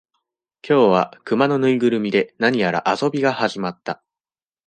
[0.67, 4.03] 今日は、熊の縫いぐるみで、何やら遊びが始まった。